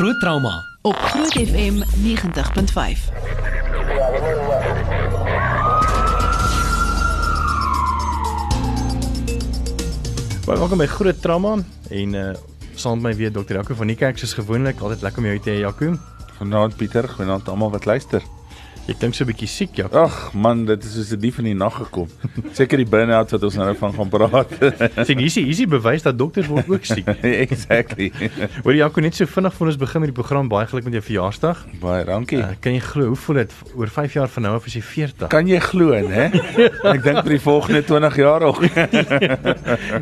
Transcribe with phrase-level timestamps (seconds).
[0.00, 1.82] Groot trauma op Groot FM 90.5.
[10.46, 11.58] Baie welkom by Groot Trauma
[11.90, 12.32] en uh
[12.74, 13.52] saam met my weer Dr.
[13.52, 14.80] Jaco van die kerk soos gewoonlik.
[14.80, 15.92] Altyd lekker om jou te hê Jaco.
[16.38, 18.24] Goeienaand Pieter, goeienaand almal wat luister.
[18.88, 20.02] Jy klink so 'n bietjie siek Jaco.
[20.02, 22.08] Ag man, dit is soos 'n dief in die nag gekom.
[22.58, 24.50] Seker die burn-out wat ons nou van gaan praat.
[25.06, 27.06] Sien hier is hier is die bewys dat dokters word ook siek.
[27.46, 28.10] exactly.
[28.64, 31.04] Hoor Jaco net so vinnig voor ons begin met die program baie geluk met jou
[31.04, 31.64] verjaarsdag.
[31.80, 32.40] Baie dankie.
[32.40, 34.82] Uh, kan jy glo hoe voel dit oor 5 jaar van nou af is jy
[34.82, 35.28] 40?
[35.28, 36.26] Kan jy glo, hè?
[36.90, 38.62] Ek dink vir die volgende 20 jaar ook.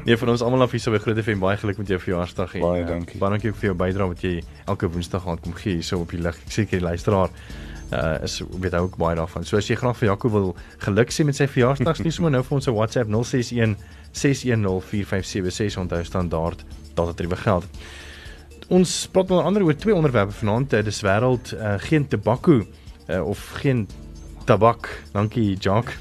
[0.06, 2.54] nee, van ons almal af hier so by Groot FM baie geluk met jou verjaarsdag
[2.54, 3.18] en Baie uh, dankie.
[3.18, 6.14] Baie dankie vir jou bydrae wat jy elke Woensdag aan kom gee hier so op
[6.14, 6.38] die lig.
[6.46, 7.34] Ek seker die luisteraar
[7.92, 9.44] uh is weet hy ook baie daarvan.
[9.44, 12.42] So as jy graag vir Jaco wil geluk sê met sy verjaarsdag, stuur sommer nou
[12.42, 13.76] vir ons 'n WhatsApp 061
[14.12, 16.64] 6104576 onthou standaard
[16.94, 17.64] dat dit rewe geld.
[18.68, 20.72] Ons praat onder andere oor twee onderwerpe vanaand.
[20.72, 22.60] Uh, dis wêreld uh, geen tabakko
[23.08, 23.88] uh, of geen
[24.44, 25.02] tabak.
[25.12, 25.96] Dankie Jacques.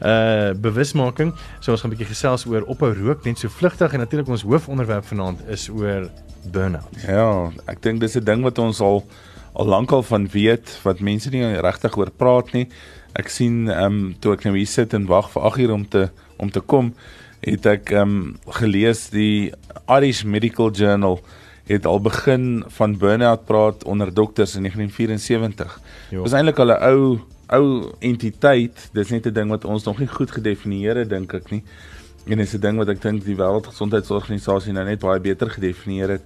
[0.00, 1.34] uh bewusmaking.
[1.60, 4.42] So ons gaan 'n bietjie gesels oor ophou rook net so vlugtig en natuurlik ons
[4.42, 6.10] hoofonderwerp vanaand is oor
[6.50, 6.90] burn-out.
[7.06, 9.04] Ja, ek dink dis 'n ding wat ons al
[9.56, 12.66] al lankal van weet wat mense nie regtig oor praat nie.
[13.16, 15.86] Ek sien ehm um, toe ek nou hier sit en wag vir 8 uur om
[15.88, 16.92] te om te kom,
[17.40, 19.52] het ek ehm um, gelees die
[19.86, 21.20] Irish Medical Journal
[21.66, 25.80] het al begin van burn-out praat onder dokters in 1974.
[26.10, 26.22] Jo.
[26.22, 27.00] Dit is eintlik al 'n ou
[27.46, 28.90] ou entiteit.
[28.92, 31.62] Dis net 'n ding wat ons nog nie goed gedefinieer het dink ek nie.
[32.26, 36.22] En dis 'n ding wat ek dink die Wêreldgesondheidsorganisasie nou net baie beter gedefinieer het.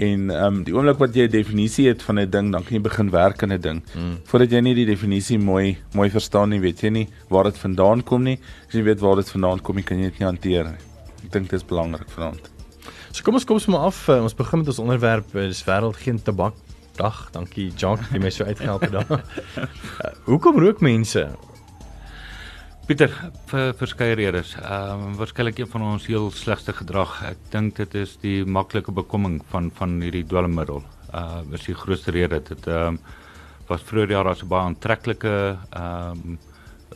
[0.00, 2.72] En ehm um, die oomblik wat jy 'n definisie het van 'n ding, dan kan
[2.72, 3.82] jy begin werk aan 'n ding.
[3.94, 4.16] Mm.
[4.24, 8.02] Voordat jy nie die definisie mooi mooi verstaan nie, weet jy nie waar dit vandaan
[8.02, 8.38] kom nie.
[8.68, 10.80] As jy weet waar dit vandaan kom, jy kan jy dit nie hanteer nie.
[11.24, 12.50] Ek dink dit is belangrik vanaand.
[13.12, 14.08] So kom ons kom sommer af.
[14.08, 16.54] Uh, ons begin met ons onderwerp uh, dis wêreld geen tabak
[16.96, 17.28] dag.
[17.32, 19.10] Dankie Jacques, jy my so uitgehelp daar.
[19.10, 21.28] Uh, hoekom rook mense?
[22.90, 23.12] Pieter,
[23.46, 24.56] vir verskeie redes.
[24.58, 27.12] Ehm um, waarskynlik een van ons heel slegste gedrag.
[27.28, 30.82] Ek dink dit is die maklike bekomming van van hierdie dwelmmiddel.
[31.14, 32.40] Uh is die grootste rede.
[32.48, 32.98] Dit ehm um,
[33.68, 35.36] was vroeër jare as 'n baie aantreklike
[35.70, 36.38] ehm um,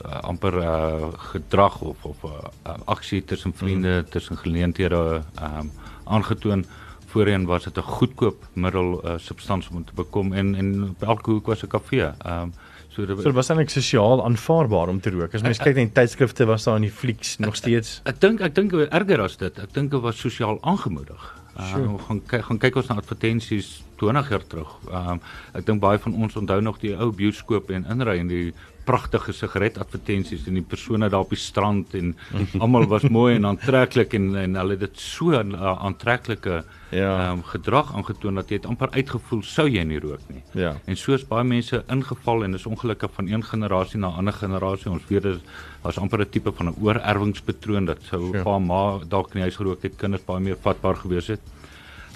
[0.03, 4.11] uh, amper uh, gedrag of of 'n uh, aksie tussen vriende, mm.
[4.11, 5.71] tussen geleenthede ehm um,
[6.05, 6.67] aangetoon.
[7.07, 11.31] Voorheen was dit 'n goedkoop middel uh, substansie om te bekom en en op elke
[11.31, 12.11] hoek was 'n kafee.
[12.19, 12.53] Ehm um,
[12.95, 15.33] So dit so, was eintlik sosiaal aanvaarbaar om te rook.
[15.35, 17.97] As mens kyk na die tydskrifte was daar in die flieks nog steeds.
[18.07, 19.59] Ek dink ek dink erger as dit.
[19.59, 21.25] Ek dink dit was sosiaal aangemoedig.
[21.55, 23.73] Ehm uh, gaan kyk gaan kyk ons na advertensies
[24.03, 24.77] 20 jaar terug.
[24.91, 25.21] Ehm um,
[25.59, 28.47] ek dink baie van ons onthou nog die ou bioskoop en inry en die
[28.85, 32.15] pragtige sigaretadvertensies en die persone daar op die strand en
[32.61, 36.65] almal was mooi en aantreklik en en hulle het dit so 'n uh, aantreklike
[36.95, 37.31] Ja.
[37.33, 40.43] um, gedrag aangetoon dat jy het amper uitgevoel sou jy nie rook nie.
[40.53, 40.77] Ja.
[40.87, 44.33] En so is baie mense ingeval en dis ongelukkig van een generasie na 'n ander
[44.33, 44.91] generasie.
[44.91, 45.41] Ons weet dit
[45.83, 48.43] was amper 'n tipe van 'n oorerwingspatroon dat sou Ja.
[48.43, 51.41] pa ma dalk in die huis gerook het, kinders baie meer vatbaar gewees het.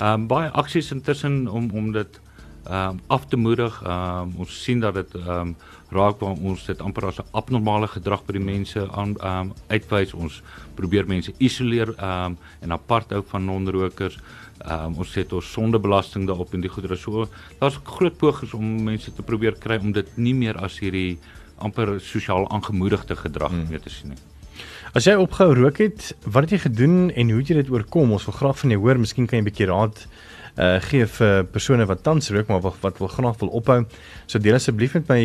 [0.01, 2.21] Ehm um, baie aksies intussen om om dit
[2.69, 3.83] ehm um, af te moedig.
[3.83, 5.57] Ehm um, ons sien dat dit ehm um,
[5.91, 9.53] raak waar ons dit amper as 'n abnormale gedrag by die mense aan ehm um,
[9.69, 10.13] uitwys.
[10.15, 10.43] Ons
[10.75, 14.19] probeer mense isoleer ehm um, en apart hou van non-rokers.
[14.59, 17.29] Ehm um, ons sit ons sondebelasting daarop en die goedere so.
[17.59, 21.19] Daar's groot pogings om mense te probeer kry om dit nie meer as hierdie
[21.57, 23.69] amper sosiaal aangemoedigde gedrag hmm.
[23.69, 24.19] meer te sien nie.
[24.97, 28.13] As jy opgehou rook het, wat het jy gedoen en hoe het jy dit oorkom?
[28.13, 28.99] Ons wil graag van jou hoor.
[28.99, 30.07] Miskien kan jy 'n bietjie raad
[30.59, 33.85] uh gee vir persone wat tans rook maar wat, wat wil graag wil ophou.
[34.27, 35.23] So deel asseblief met my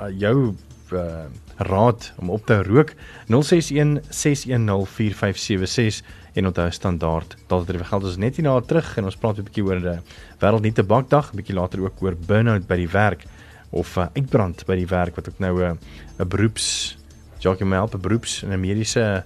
[0.00, 0.54] uh, jou
[0.92, 1.24] uh
[1.62, 2.94] raad om op te rook
[3.28, 6.02] 061 6104576
[6.34, 9.64] en onthou standaard dat dit geld ons net hierna terug en ons praat 'n bietjie
[9.64, 10.00] oor die
[10.40, 13.24] wêreld nie tabakdag, 'n bietjie later ook oor burn-out by die werk
[13.70, 15.74] of uh, uitbrand by die werk wat ook nou 'n uh,
[16.18, 16.98] 'n beroeps
[17.38, 19.24] Jacques my help 'n beroeps in 'n mediese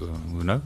[0.00, 0.60] Uh, hoe nou?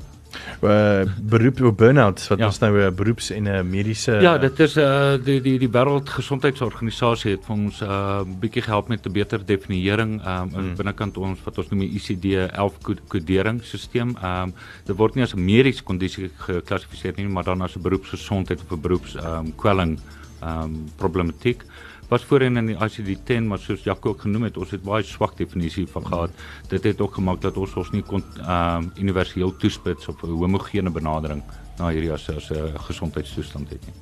[0.62, 2.46] Uh, beroep op burn-out wat Ja.
[2.46, 7.30] ons nou 'n beroeps en 'n mediese Ja, dit is uh die die die Wêreldgesondheidsorganisasie
[7.30, 10.74] het vir ons uh bietjie gehelp met 'n beter definiering um mm.
[10.76, 12.72] binnekant ons wat ons noem die ICD-11
[13.08, 14.16] koderingsstelsel.
[14.22, 18.60] Um dit word nie as 'n mediese kondisie geklassifiseer nie, maar dan as 'n beroepsgesondheid
[18.60, 19.98] of 'n beroeps um kwelling
[20.42, 21.64] um problematiek.
[22.08, 25.36] Was voorheen in die ICD-10, maar soos Jaco ook genoem het, ons het baie swak
[25.36, 26.30] definisie van gehad.
[26.68, 30.90] Dit het ook gemaak dat ons ons nie kon um universeel toespits op 'n homogene
[30.90, 31.42] benadering
[31.78, 33.94] na hierdie as 'n gesondheidstoestand het nie.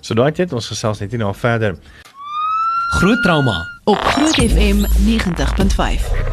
[0.00, 1.76] So daai tyd ons gesels net hierna verder.
[2.98, 6.26] Groot trauma Op Groot FM 90.5.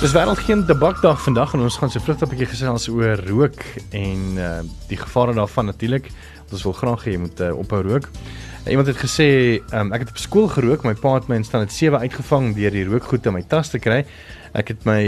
[0.00, 3.64] Dis wêreld geen tabakdag vandag en ons gaan so vlug 'n bietjie gesels oor rook
[3.90, 6.10] en uh die gevare daarvan natuurlik.
[6.52, 8.10] Ons wil graag hê jy moet uh, ophou rook.
[8.64, 9.28] Uh, iemand het gesê
[9.72, 12.74] um, ek het op skool gerook, my pa het my in standaard 7 uitgevang deur
[12.74, 14.00] die rookgoed in my tas te kry.
[14.56, 15.02] Ek het my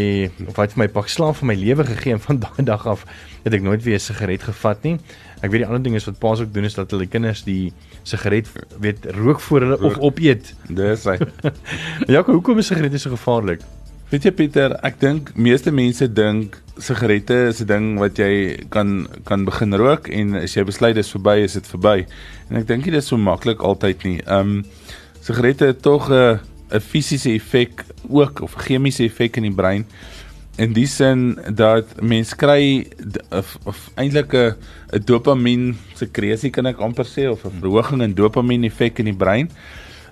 [0.47, 2.87] of hy het vir my pak slaaf van my lewe gegee en van daai dag
[2.87, 3.07] af
[3.45, 4.99] het ek nooit weer 'n sigaret gevat nie.
[5.43, 7.73] Ek weet die ander ding is wat paas ook doen is dat hulle kinders die
[8.03, 8.47] sigaret
[8.79, 9.97] weet rook voor hulle rook.
[9.97, 10.55] of opeet.
[10.69, 11.19] Dis hy.
[12.15, 13.63] ja, hoekom is sigarette so gevaarlik?
[14.09, 19.05] Weet jy Pieter, ek dink meeste mense dink sigarette is 'n ding wat jy kan
[19.29, 22.07] kan begin rook en as jy besluit dis verby, is dit verby.
[22.49, 24.23] En ek dink dit is so maklik altyd nie.
[24.25, 24.65] Um
[25.21, 26.41] sigarette het tog 'n
[26.73, 29.85] 'n fisiese effek ook of chemiese effek in die brein.
[30.57, 32.89] In die sin dat mens kry
[33.31, 34.57] of, of eintlik 'n
[34.93, 39.21] 'n dopamien sekresie kan ek amper sê of 'n verhoging in dopamien effek in die
[39.25, 39.51] brein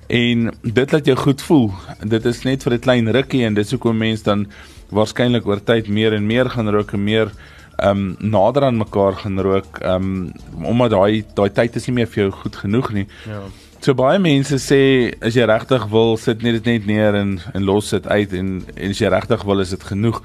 [0.08, 1.70] en dit laat jou goed voel.
[2.02, 4.46] Dit is net vir 'n klein rukkie en dis hoekom mense dan
[4.90, 7.32] waarskynlik oor tyd meer en meer gaan rook en meer
[7.76, 10.32] ehm um, nader aan mekaar gaan rook ehm um,
[10.64, 13.06] omdat daai daai tyd is nie meer vir jou goed genoeg nie.
[13.26, 13.42] Ja.
[13.80, 17.64] So baie mense sê as jy regtig wil, sit net dit net neer en en
[17.64, 20.22] los dit uit en en as jy regtig wil, is dit genoeg.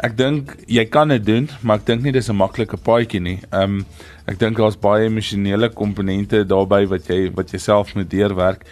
[0.00, 3.38] Ek dink jy kan dit doen, maar ek dink nie dis 'n maklike paadjie nie.
[3.52, 3.84] Ehm um,
[4.26, 8.64] ek dink daar's baie emosionele komponente daarbey wat jy wat jy self moet deurwerk.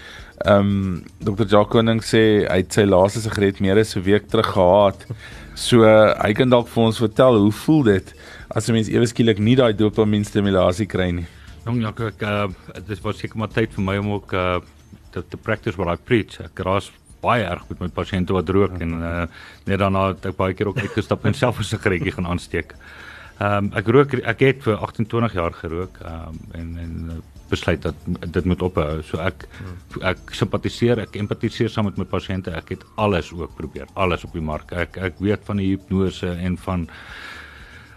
[0.44, 1.46] Ehm um, Dr.
[1.46, 5.06] Jacques Koning sê hy het sy laaste sigaret meer as 'n week terug gehad.
[5.54, 8.14] So uh, hy kan dalk vir ons vertel hoe voel dit
[8.54, 11.26] as 'n mens ewe skielik nie daai dopamien stimulasie kry nie.
[11.66, 12.46] Jong ja, ek uh,
[12.86, 14.60] dit was seker maar tyd vir my om ook uh,
[15.10, 16.40] te, te practice what I preach.
[16.40, 19.26] Ek raas baie erg met my pasiënte wat rook en uh,
[19.66, 22.74] net daarna het ek baie keer ook uitgestap en self 'n sigaretjie gaan aansteek.
[23.40, 27.82] Ehm um, ek rook ek het vir 28 jaar gerook ehm um, en en besluit
[27.82, 29.02] dat dit moet ophou.
[29.06, 29.46] So ek
[30.02, 32.54] ek simpatiseer, ek empatiseer saam met my pasiënte.
[32.56, 34.72] Ek het alles ook probeer, alles op die mark.
[34.72, 36.86] Ek ek weet van die hipnose en van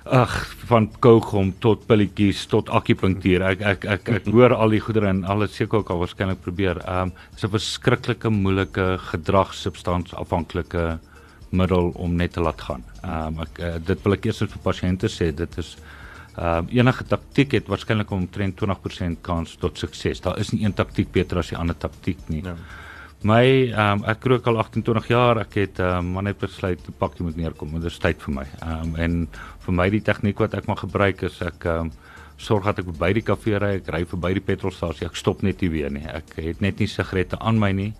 [0.03, 0.33] ag
[0.65, 3.45] van kougom tot pilletjies tot akupunktuur.
[3.51, 6.81] Ek ek ek ek hoor al die goedere en alles seker ook al waarskynlik probeer.
[6.85, 10.99] Ehm um, dis 'n verskriklike moeilike gedragssubstans afhanklike
[11.51, 12.83] middel om net te laat gaan.
[13.03, 15.77] Ehm um, ek uh, dit wil ek eers vir pasiënte sê, dit is
[16.35, 20.21] Ehm uh, enige taktik het waarskynlik omtrent 20% kans tot sukses.
[20.21, 22.43] Daar is nie een taktik beter as die ander taktik nie.
[22.43, 22.55] Ja.
[23.21, 25.41] My ehm um, ek rook al 28 jaar.
[25.43, 27.75] Ek het ehm um, maar net besluit die pakkie moet neerkom.
[27.77, 28.45] Dit is tyd vir my.
[28.61, 29.27] Ehm um, en
[29.65, 31.91] vir my die tegniek wat ek maar gebruik is ek ehm um,
[32.41, 35.05] sorg dat ek by die kafee ry, ek ry verby die petrolstasie.
[35.05, 36.07] Ek stop net nie weer nie.
[36.09, 37.93] Ek het net nie sigarette aan my nie.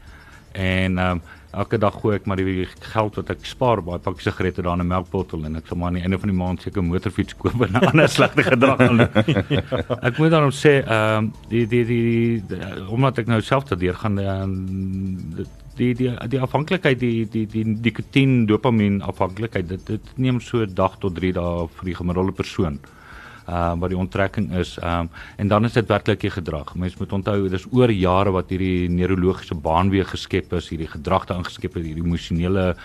[0.53, 4.23] En ehm um, elke dag gooi ek maar die geld wat ek spaar by pakkie
[4.27, 6.61] sigarette daar in 'n melkbottel en ek sal maar aan die einde van die maand
[6.61, 8.99] seker motorfiets koop en 'n ander slegte gedrag aan.
[10.07, 13.95] ek moet daarom sê ehm um, die, die die die omdat ek nou self daardeur
[13.95, 15.45] gaan uh,
[15.75, 20.97] die die die afhanklikheid die die die nikotien dopamien afhanklikheid dit dit neem so dag
[20.99, 22.79] tot 3 dae vir die gemiddelde persoon
[23.47, 26.75] uh wat die onttrekking is um en dan is dit werklik die gedrag.
[26.75, 31.41] Mense moet onthou dis oor jare wat hierdie neurologiese baanweë geskep is, hierdie gedrag daar
[31.41, 32.75] ingeskep het, hierdie emosionele,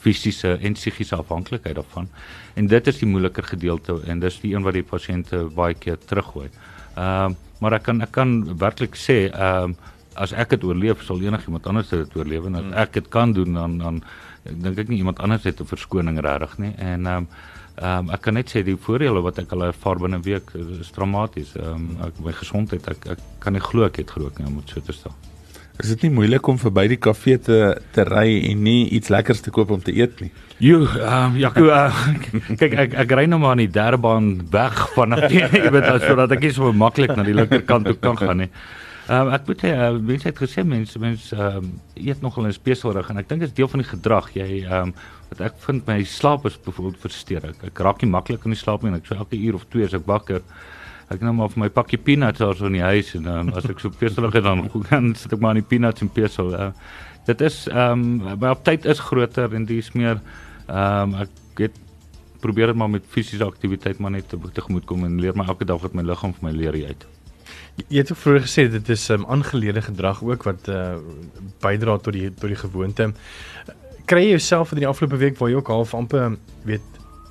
[0.00, 2.08] fisiese en psigiese afhanklikheid daarvan.
[2.54, 5.98] En dit is die moeiliker gedeelte en dis die een wat die pasiënte baie keer
[5.98, 6.48] teruggooi.
[6.96, 9.76] Um maar ek kan ek kan werklik sê um
[10.16, 12.78] as ek dit oorleef sal enigiemand anders dit oorleef en as hmm.
[12.82, 14.00] ek dit kan doen dan dan
[14.44, 17.28] dink ek nie iemand anders het 'n verskoning regtig nie en um
[17.76, 20.52] Ehm um, ek kan net sê die voordele wat ek al ervaar binne 'n week
[20.80, 21.52] is dramaties.
[21.60, 24.56] Ehm um, ek my gesondheid ek ek kan nie glo ek het gerook nie om
[24.60, 25.12] dit so te stel.
[25.76, 29.42] Is dit nie moeilik om verby die kafee te te ry en nie iets lekkers
[29.44, 30.30] te koop om te eet nie?
[30.56, 31.92] Jo, ehm um, ja, uh,
[32.56, 36.08] kyk ek ek ry nou maar aan die derde baan weg van jy weet as
[36.08, 38.50] sodat ek nie so maklik na die linkerkant toe kan gaan nie.
[39.06, 42.48] Ehm um, ek moet sê uh, mense het gesê mense mense ehm um, eet nogal
[42.48, 44.32] in speselrig en ek dink dit is deel van die gedrag.
[44.34, 44.94] Jy ehm um,
[45.30, 47.46] wat ek vind my slaap is byvoorbeeld versteur.
[47.52, 49.66] Ek, ek raak nie maklik in die slaap nie en ek so elke uur of
[49.70, 50.42] twee as ek wakker
[51.14, 53.68] ek neem maar vir my pakkie peanuts daar so in die huis en um, as
[53.70, 56.50] ek so peselig het dan gaan sit ek maar in die peanuts en pesel.
[56.50, 56.70] Uh,
[57.30, 60.18] dit is ehm um, my aptyd is groter en dis meer
[60.66, 61.82] ehm um, ek het
[62.42, 65.68] probeer dit maar met fisiese aktiwiteit maar net te tegemoet kom en leer my elke
[65.68, 67.06] dag wat my liggaam vir my leer uit.
[67.76, 70.96] Jy het ook vroeër gesê dit is 'n um, aangeleerde gedrag ook wat uh,
[71.60, 73.12] bydra tot die tot die gewoonte.
[74.04, 76.82] Kry jy jouself in die afgelope week waar jy ook half amper weet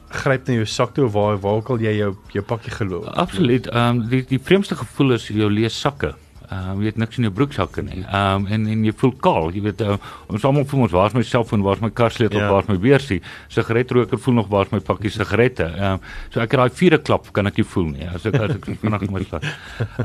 [0.09, 3.05] gryp na jou sak toe waar waar ook al jy jou jou pakkie geloop?
[3.05, 3.67] Absoluut.
[3.67, 6.15] Ehm um, die die vreemdste gevoel is jou lees sakke.
[6.49, 8.03] Ehm um, jy het niks in jou broeksakke nie.
[8.03, 9.97] Ehm um, en en jy voel kaal, jy weet uh,
[10.31, 12.49] ons almal voel ons waar is my selfoon, waar is my karsleutel, ja.
[12.51, 13.21] waar is my beursie?
[13.53, 15.67] Sigaretroker voel nog waar is my pakkie sigarette.
[15.73, 18.09] Ehm um, so ek het daai vierde klap kan ek nie voel nie.
[18.09, 19.45] As ek as ek vanaand moet slaan.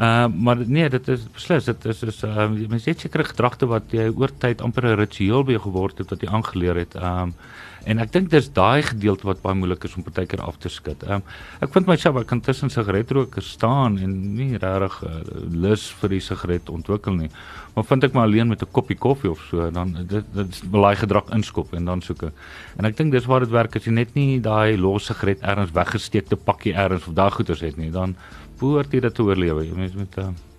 [0.01, 3.29] Ehm um, maar nee, dit is beslis dit is is ehm um, mens het sekere
[3.33, 6.95] gedragte wat jy oor tyd amper 'n ritueel by geword het wat jy aangeleer het.
[6.95, 7.35] Ehm um,
[7.85, 11.05] En ek dink dis daai gedeelte wat baie moeilik is om partykeer af te skud.
[11.07, 11.23] Ehm um,
[11.65, 15.21] ek vind myself ek kan tussen sigaretrokers staan en nie regtig uh,
[15.65, 17.31] lus vir die sigaret ontwikkel nie.
[17.75, 20.95] Maar vind ek maar alleen met 'n koppie koffie of so, dan dit dit hy
[20.95, 22.35] gedrag inskop en dan soek ek.
[22.77, 25.73] En ek dink dis waar dit werk as jy net nie daai los sigaret ergens
[25.73, 28.17] weggesteekte pakkie ergens of daai goeders het nie, dan
[28.61, 29.65] behoort jy dit te oorlewe.
[29.65, 30.50] Jy mens met 'n uh,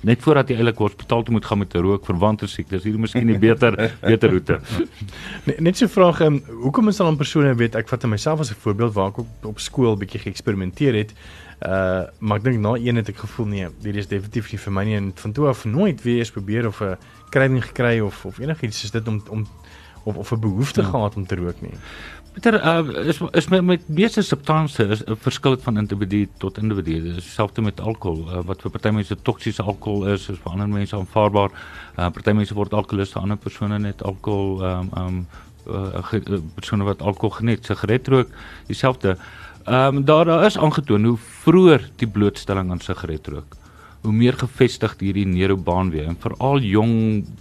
[0.00, 2.76] net voordat jy eintlik hospitaal toe moet gaan met 'n rookverwante siekte.
[2.76, 3.74] Dis hier miskien die beter
[4.12, 4.60] beter roete.
[5.44, 8.40] Net, net so 'n vraag, um, hoekom is daar dan persone weet ek vat myself
[8.40, 11.12] as 'n voorbeeld waar ek op, op skool bietjie geëksperimenteer het.
[11.58, 14.72] Uh maar ek dink na een het ek gevoel nee, dit is definitief nie vir
[14.72, 16.96] my nie en van toe af nooit weer eens probeer of 'n
[17.30, 19.46] krywing gekry of of enigiets soos dit om om
[20.04, 20.90] of of 'n behoefte hmm.
[20.90, 21.74] gehad om te rook nie.
[22.38, 27.02] Peter uh, is is met met meeste substansies is 'n verskil van individu tot individu.
[27.02, 30.52] Dit is dieselfde met alkohol uh, wat vir party mense toksiese alkohol is, is vir
[30.52, 31.50] ander mense aanvaarbaar.
[31.98, 35.26] Uh, party mense word alkoholiste, ander persone net alkohol ehm um,
[35.66, 38.28] ehm um, uh, persone wat alkohol geniet, sigaretrook,
[38.66, 39.16] dieselfde.
[39.66, 43.57] Ehm um, daar daar is aangetoon hoe vroeër die blootstelling aan sigaretrook
[44.02, 46.92] hoe meer gefestig hierdie neurobaan weer en veral jong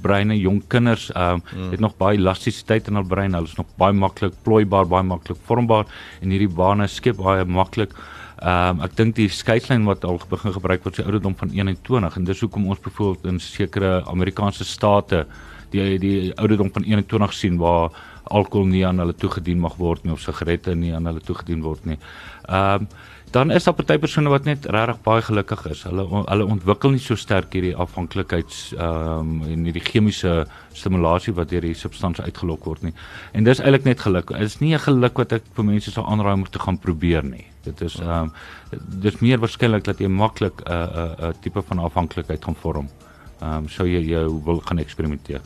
[0.01, 1.71] breine, jong kinders, ehm uh, mm.
[1.71, 3.35] het nog baie elastisiteit in hul brein.
[3.37, 5.85] Hulle is nog baie maklik plooibaar, baie maklik vormbaar
[6.21, 7.93] en hierdie bane skep baie maklik.
[8.41, 12.17] Ehm um, ek dink die skeislyn wat al begin gebruik word, die ouderdom van 21
[12.17, 15.25] en dis hoekom ons byvoorbeeld in sekere Amerikaanse state
[15.71, 17.91] die die ouderdom van 21 sien waar
[18.29, 21.85] alkohol nie aan hulle toegedien mag word nie of sigarette nie aan hulle toegedien word
[21.85, 21.99] nie.
[22.47, 22.89] Ehm um,
[23.31, 25.81] dan is daar party persone wat net regtig baie gelukkig is.
[25.83, 31.51] Hulle hulle ontwikkel nie so sterk hierdie afhanklikheids ehm um, en hierdie chemiese stimulasie wat
[31.51, 32.93] deur die substansie uitgelok word nie.
[33.33, 34.31] En dis eintlik net geluk.
[34.31, 37.23] Dit is nie 'n geluk wat ek vir mense sou aanraai om te gaan probeer
[37.23, 37.45] nie.
[37.63, 38.31] Dit is ehm um,
[39.01, 42.55] dis meer waarskynlik dat jy maklik 'n uh, 'n uh, uh, tipe van afhanklikheid gaan
[42.55, 42.87] vorm.
[43.41, 45.41] Ehm um, sou jy jou wil gaan eksperimenteer.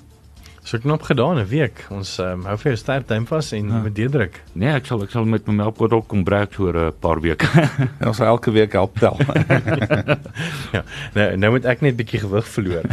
[0.63, 1.86] So knop gedaan 'n week.
[1.89, 3.80] Ons um, hou vir jou sterk duim vas en ja.
[3.82, 4.44] met deurdruk.
[4.53, 7.50] Nee, ek sal ek sal met my melkbottel kom breek vir 'n paar weke.
[8.00, 9.18] en ons sal elke week help tel.
[10.75, 10.84] ja.
[11.18, 12.86] Nou nou moet ek net bietjie gewig verloor.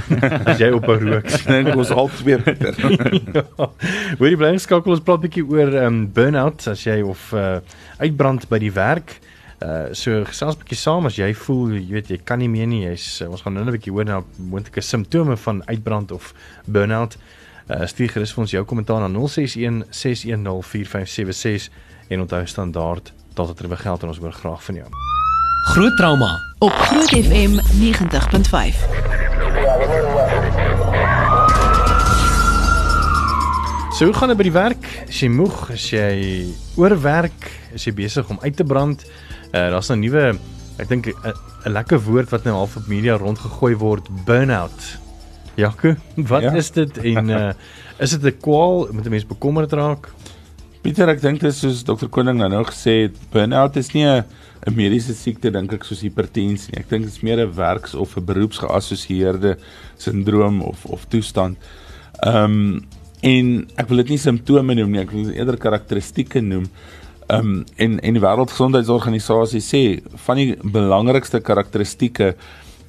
[0.48, 2.74] As jy op 'n rook dink ons al twee meter.
[3.36, 3.70] ja.
[4.18, 7.60] Wil jy bly skakel ons praat bietjie oor um, burn-out as jy of uh,
[8.00, 9.20] uitbrand by die werk.
[9.60, 12.66] Uh so gesels 'n bietjie saam as jy voel jy weet jy kan nie meer
[12.66, 16.32] nie jy's ons gaan nou 'n bietjie hoor na moontlike simptome van uitbrand of
[16.64, 17.18] burn-out.
[17.68, 21.68] Uh, stuur gerus vir ons jou kommentaar na 061 610 4576
[22.08, 24.88] en onthou standaard dat dit terwyl geld en ons hoor graag van jou.
[25.74, 26.30] Groot trauma
[26.64, 28.78] op Groot FM 90.5.
[33.92, 34.88] So hoe gaan dit by die werk?
[35.08, 35.68] Is jy moeg?
[35.74, 36.46] Is jy
[36.80, 37.50] oorwerk?
[37.76, 39.04] Is jy besig om uit te brand?
[39.52, 40.38] Uh daar's 'n nuwe
[40.78, 41.34] ek dink 'n
[41.68, 44.98] lekker woord wat nou half op media rondgegooi word, burnout.
[45.58, 46.52] Jaco, wat ja.
[46.54, 47.50] is dit en uh,
[48.04, 50.12] is dit 'n kwaal met 'n mens bekommerd raak?
[50.80, 54.22] Pieter, ek dink dit is soos dokter Koning nou gesê het, burn-out is nie 'n
[54.66, 56.82] 'n mediese siekte dink ek soos hipertensie nie.
[56.82, 59.58] Ek dink dit is meer 'n werks of 'n beroepsgeassosieerde
[59.96, 61.58] sindroom of of toestand.
[62.22, 62.84] Ehm um,
[63.20, 66.70] en ek wil dit nie simptome noem nie, ek wil eerder karakteristikke noem.
[67.26, 69.82] Ehm um, en en die Wêreldgesondheidsorganisasie sê
[70.26, 72.36] van die belangrikste karakteristikke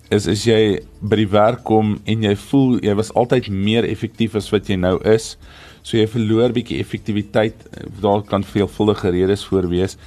[0.09, 4.35] is as jy by die werk kom en jy voel jy was altyd meer effektief
[4.39, 5.35] as wat jy nou is.
[5.83, 7.61] So jy verloor bietjie effektiwiteit.
[8.01, 9.97] Daar kan veelvuldige redes voor wees.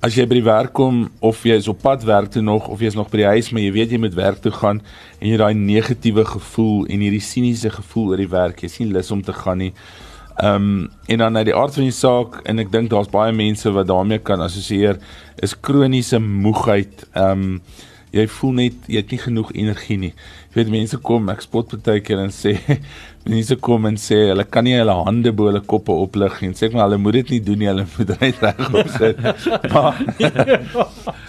[0.00, 2.80] As jy by die werk kom of jy is op pad werk toe nog of
[2.80, 4.80] jy is nog by die huis maar jy weet jy moet werk toe gaan
[5.18, 9.12] en jy daai negatiewe gevoel en hierdie siniese gevoel oor die werk, jy sien lus
[9.12, 9.74] om te gaan nie.
[10.40, 13.32] Ehm um, en dan uit die aard van die saak en ek dink daar's baie
[13.36, 14.96] mense wat daarmee kan assosieer
[15.44, 17.04] is kroniese moegheid.
[17.12, 17.60] Ehm um,
[18.14, 20.10] jy voel net jy het nie genoeg energie nie.
[20.50, 22.56] Jy weet mense kom, ek spot baie keer en sê
[23.30, 26.50] mense kom en sê hulle kan nie hulle hande bo hulle koppe oplig nie.
[26.58, 29.20] Sê ek maar hulle moet dit nie doen nie, hulle moet net regop sit.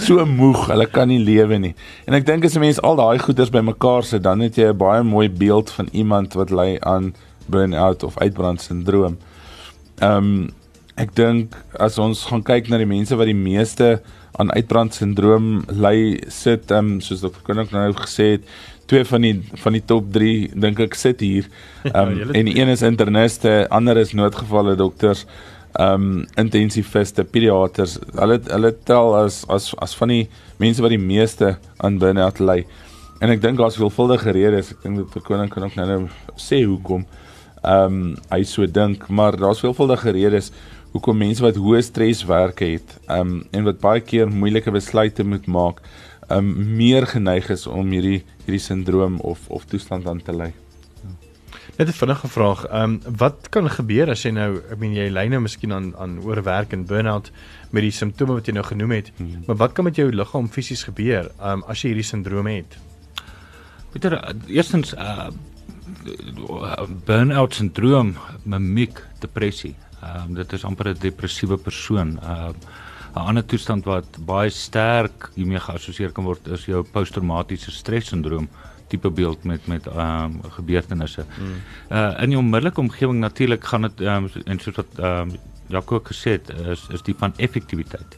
[0.08, 1.76] so moeg, hulle kan nie lewe nie.
[2.08, 4.78] En ek dink as 'n mens al daai goeders bymekaar sit, dan het jy 'n
[4.78, 7.14] baie mooi beeld van iemand wat ly aan
[7.46, 9.18] burn-out of uitbrandsindroom.
[10.02, 10.50] Ehm um,
[10.98, 14.02] ek dink as ons gaan kyk na die mense wat die meeste
[14.40, 18.46] aan uitbrandsindroom ly sit ehm um, soos dokter Koning nou gesê het
[18.92, 21.48] twee van die van die top 3 dink ek sit hier.
[21.88, 25.26] Ehm um, en die een is interniste ander is noodgevalle dokters
[25.80, 27.98] ehm um, intensiviste pediaters.
[28.18, 30.26] Hulle hulle tel as as as van die
[30.60, 32.66] mense wat die meeste aan burn-out ly.
[33.22, 34.74] En ek dink daar's veelvuldige redes.
[34.76, 37.08] Ek dink dokter Koning kan ook nou, nou sê hoekom
[37.62, 40.52] ehm um, hy so dink maar daar's veelvuldige redes
[40.92, 45.48] hoekom mense wat hoë stres werk het, um en wat baie keer moeilike besluite moet
[45.48, 45.82] maak,
[46.30, 50.52] um meer geneig is om hierdie hierdie sindroom of of toestand aan te ly.
[51.78, 52.66] Net 'n vinnige vraag.
[52.68, 55.94] Ehm um, wat kan gebeur as jy nou, ek meen jy ly nou miskien aan
[55.98, 57.32] aan oorwerk en burn-out
[57.72, 59.12] met die simptome wat jy nou genoem het.
[59.18, 59.44] Hmm.
[59.48, 62.78] Maar wat kan met jou liggaam fisies gebeur ehm um, as jy hierdie sindroom het?
[63.92, 65.30] Peter, eerstens uh
[67.06, 69.76] burn-out sindroom, mimiek depressie.
[70.01, 72.20] Ehm um, dit is amper 'n depressiewe persoon.
[72.22, 72.53] Ehm uh,
[73.15, 78.50] 'n ander toestand wat baie sterk hiermee geassosieer kan word is jou posttraumatiese stressindroom
[78.88, 81.25] tipe beeld met met ehm um, gebeurtenisse.
[81.25, 81.55] Mm.
[81.98, 85.38] Uh in jou onmiddellike omgewing natuurlik gaan dit ehm um, en soos wat ehm um,
[85.72, 88.17] Jaco gesê het is is die van effektiwiteit.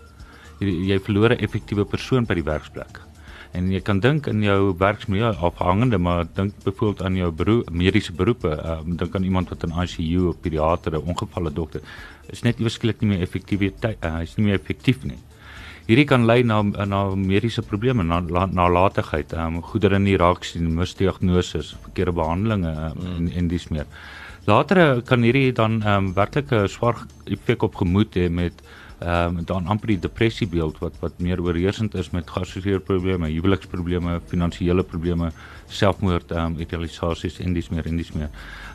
[0.60, 3.13] Jy, jy verloor 'n effektiewe persoon by die werksplek.
[3.54, 8.14] En jy kan dink in jou werksmilieu afhangende, maar dink byvoorbeeld aan jou beroep, mediese
[8.18, 11.86] beroepe, um, dink aan iemand wat in ICU of pediater, ongevalle dokter,
[12.34, 15.20] is net ewesklik nie meer effektiwiteit, uh, is nie meer effektief nie.
[15.86, 20.72] Hierdie kan lei na na mediese probleme, na nalatigheid, um, goedere in die raak sien,
[20.74, 23.16] misdiagnose, verkeerde behandelinge um, mm.
[23.18, 23.90] en en dis meer.
[24.48, 28.64] Later kan hierdie dan um, werklik 'n swaar effek op gemoed hê met
[29.04, 33.28] ehm um, dan amper die depressie beeld wat wat meer oorheersend is met geassosieerde probleme,
[33.28, 35.32] huweliksprobleme, finansiële probleme,
[35.68, 38.30] selfmoord, ehm um, idealisasies en dis meer en dis meer.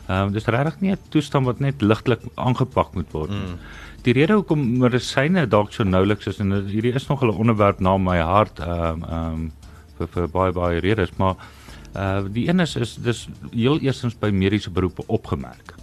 [0.07, 3.47] Ehm um, dis regtig nie 'n toestand wat net ligtelik aangepak moet word nie.
[3.53, 3.57] Mm.
[4.01, 7.97] Die rede hoekom medisyne dalk so nouliks is en hierdie is nog 'n onderwerp na
[7.97, 9.51] my hart ehm um, ehm um,
[9.97, 11.35] vir vir baie baie redes, maar
[11.95, 15.73] uh die een is is dis heel eerstens by mediese beroepe opgemerk.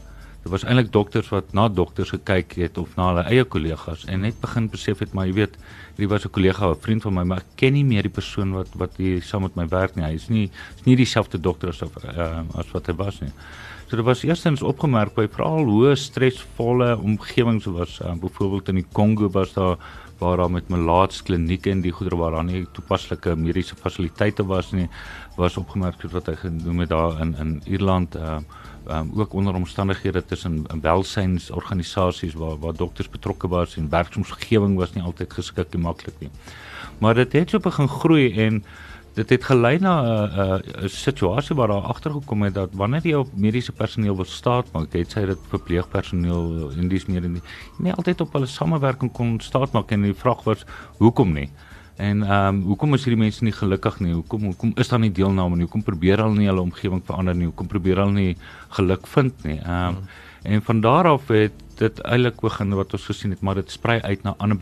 [0.46, 4.20] Dit was eintlik dokters wat na dokters gekyk het of na hulle eie kollegas en
[4.22, 5.56] net begin besef het maar jy weet,
[5.96, 8.52] hierdie was 'n kollega, 'n vriend van my, maar ek ken nie meer die persoon
[8.52, 10.04] wat wat hier saam met my werk nie.
[10.04, 10.44] Hy is nie
[10.76, 13.32] is nie dieselfde dokter as uh, as wat hy was nie.
[13.86, 18.00] So dit was eerstens opgemerk by veral hoe stresvolle omgewings was.
[18.02, 19.76] Uh, Byvoorbeeld in die Kongo was daar
[20.18, 24.72] waar daar met melaats klinieke en die goedere waar daar nie toepaslike mediese fasiliteite was
[24.72, 24.88] nie,
[25.36, 28.16] was opgemerk wat hy genoem het daar in in Ierland.
[28.16, 28.40] Uh,
[28.90, 35.04] um, ook onder omstandighede tussen welsynsorganisasies waar waar dokters betrokke was en werksomgewing was nie
[35.04, 36.30] altyd geskik en maklik nie.
[36.98, 38.64] Maar dit het so begin groei en
[39.16, 43.28] dit het gelei na 'n 'n situasie waar daar agtergekom het dat wanneer jy op
[43.34, 47.42] mediese personeel wil staat maak, het sy dit verpleegpersoneel en dis meer in die
[47.78, 50.64] nie altyd op hulle samewerking kon staat maak en die vraag was
[50.98, 51.50] hoekom nie?
[51.96, 54.12] En ehm um, hoekom is hierdie mense nie gelukkig nie?
[54.12, 55.64] Hoekom hoekom is daar nie deelname nie?
[55.64, 57.46] Hoekom probeer hulle nie hulle omgewing verander nie?
[57.48, 58.36] Hoekom probeer hulle nie
[58.68, 59.58] geluk vind nie?
[59.58, 60.08] Ehm um, hmm.
[60.42, 64.00] en van daar af het dit eintlik begin wat ons gesien het, maar dit sprei
[64.00, 64.58] uit na ander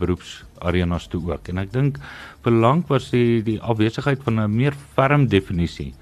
[0.55, 1.49] beroepsarenas toe ook.
[1.49, 1.97] En ek dink
[2.43, 5.93] verlang was die die afwesigheid van 'n meer ferm definisie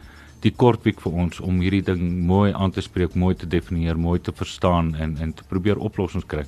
[0.42, 4.20] die kortwiek vir ons om hierdie ding mooi aan te spreek, mooi te definieer, mooi
[4.20, 6.44] te verstaan en en te probeer oplossings kry.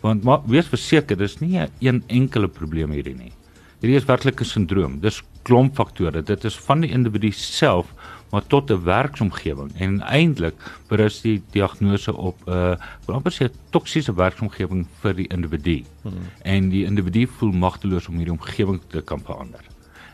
[0.00, 3.32] Want maar wees verseker, dis nie 'n een enkele probleem hierdie nie.
[3.80, 5.00] Hierdie is werklik 'n sindroom.
[5.00, 6.22] Dis klomp faktore.
[6.22, 7.92] Dit is van die individu self
[8.34, 10.54] maar tot 'n werksomgewing en eintlik
[10.88, 12.74] berus die diagnose op 'n uh,
[13.06, 15.84] wil amper sê toksiese werksomgewing vir die individu.
[16.02, 16.12] Hmm.
[16.42, 19.60] En die individu voel magteloos om hierdie omgewing te kan verander.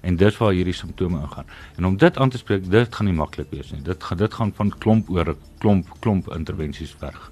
[0.01, 1.47] En dis waar hierdie simptome ingaan.
[1.77, 3.83] En om dit aan te spreek, dit gaan nie maklik wees nie.
[3.83, 7.31] Dit gaan dit gaan van klomp oor klomp klomp intervensies verg.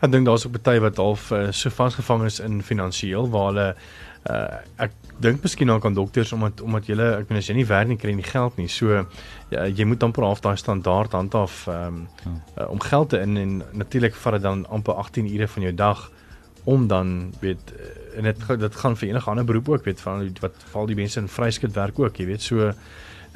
[0.00, 3.76] Ek dink daar's ook baie wat half uh, so vasgevang is in finansiëel waar hulle
[4.30, 7.68] uh, ek dink miskien ook aan dokters omdat omdat jy ek meen as jy nie
[7.68, 8.68] werk nie kry jy nie geld nie.
[8.68, 9.06] So
[9.52, 13.56] ja, jy moet amper half daai standaard handhaaf um, uh, om geld te in en
[13.72, 16.06] natuurlik vat dit dan amper 18 ure van jou dag
[16.66, 17.72] om dan weet
[18.16, 21.20] en dit dit gaan vir enige ander beroep ook weet van wat val die mense
[21.20, 22.42] in vryskut werk ook, jy weet.
[22.42, 22.72] So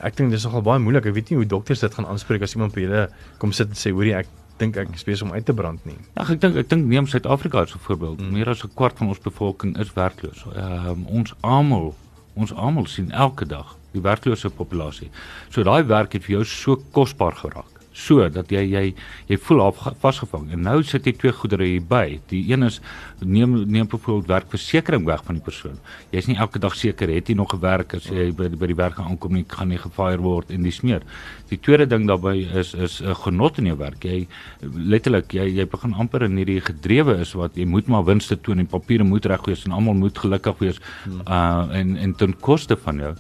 [0.00, 1.06] ek dink dis nogal baie moeilik.
[1.06, 3.78] Ek weet nie hoe dokters dit gaan aanspreek as iemand by hulle kom sit en
[3.78, 5.98] sê hoorie ek dink ek is besig om uit te brand nie.
[6.14, 8.20] Ja, ek dink ek dink neem Suid-Afrika as 'n voorbeeld.
[8.20, 8.32] Mm.
[8.36, 10.44] Meer as 'n kwart van ons bevolking is werkloos.
[10.54, 11.94] Ehm um, ons almal,
[12.34, 15.10] ons almal sien elke dag die werklose populasie.
[15.50, 18.82] So daai werk het vir jou so kosbaar geraak so dat jy jy
[19.28, 20.50] jy voel half vasgevang.
[20.54, 22.20] En nou sit jy twee goedere hier by.
[22.30, 22.80] Die een is
[23.20, 25.78] neem neem byvoorbeeld werkversekering weg van die persoon.
[26.14, 29.00] Jy's nie elke dag seker het jy nog gewerk as jy by by die werk
[29.02, 31.02] aankom nie, gaan nie gefire word en dis meer.
[31.50, 34.04] Die tweede ding daarbey is is 'n genot in jou werk.
[34.04, 34.26] Jy
[34.62, 38.58] letterlik jy jy begin amper in hierdie gedrewe is wat jy moet maar winste toon
[38.58, 41.20] en papiere moet reg wees en almal moet gelukkig wees hmm.
[41.26, 43.14] uh en en ten koste van jou.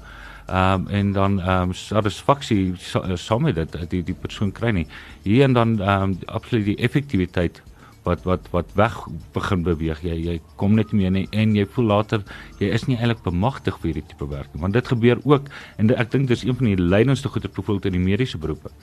[0.50, 4.70] Ehm um, en dan ehm um, satisfaksie eh, saam met dit die die persoon kry
[4.70, 4.86] nie.
[5.22, 7.62] Hier en dan ehm um, absoluut die effektiwiteit
[8.02, 8.96] wat wat wat weg
[9.32, 10.02] begin beweeg.
[10.02, 12.24] Jy jy kom net meer nie en jy voel later
[12.58, 14.62] jy is nie eintlik bemagtig vir hierdie tipe werk nie.
[14.64, 17.98] Want dit gebeur ook en ek dink dis een van die lydendste goeie profiele in
[18.00, 18.74] die mediese beroepe.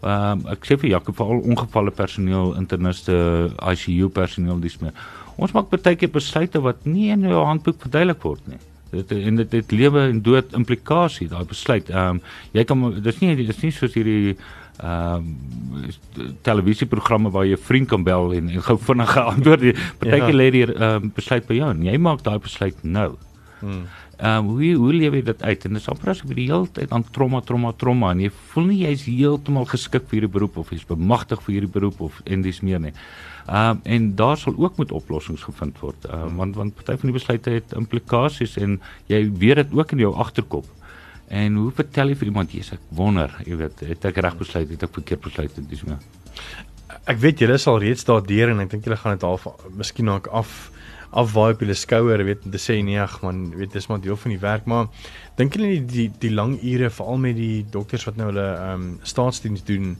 [0.00, 3.20] Ehm um, ek sê vir Jakob veral ongevalle personeel, interniste,
[3.60, 4.96] ICU personeel dis meer.
[5.36, 9.36] Ons maak baie keer besluite wat nie in jou handboek verduidelik word nie Dit en
[9.36, 11.90] dit het lewe en dood implikasie daai besluit.
[11.90, 12.22] Ehm um,
[12.52, 14.36] jy kan dis nie dis nie soos hierdie
[14.80, 19.66] ehm um, televisieprogramme waar jy 'n vriend kan bel en, en gou vinnig antwoord.
[19.98, 20.40] Partykeer ja.
[20.42, 23.14] lê hier ehm um, besluit by jou en jy maak daai besluit nou.
[23.60, 23.84] Hmm.
[24.20, 25.64] Ehm um, hoe hoe leef jy dit uit?
[25.64, 28.30] En dit is amper asof jy die hele tyd aan trauma trauma trauma en jy
[28.52, 32.20] voel nie jy's heeltemal geskik vir hierdie beroep of jy's bemagtig vir hierdie beroep of
[32.24, 32.92] en dis meer nie.
[33.50, 36.04] Ehm um, en daar sal ook met oplossings gevind word.
[36.04, 38.76] Ehm um, want want party van die besluite het implikasies en
[39.10, 40.66] jy weet dit ook in jou agterkop.
[41.26, 44.70] En hoe vertel jy vir iemand jy's ek wonder, jy weet, het ek reg besluit,
[44.70, 45.98] het ek verkeerd besluit en dis meer.
[47.10, 50.30] Ek weet julle sal reeds daardeur en ek dink julle gaan dit half miskien ook
[50.42, 50.70] af
[51.10, 54.18] afwaai op julle skouer, weet om te sê nee, ag man, weet dis maar deel
[54.18, 54.86] van die werk, maar
[55.38, 58.86] dink julle die die, die lang ure veral met die dokters wat nou hulle ehm
[58.86, 59.96] um, staatsdiens doen,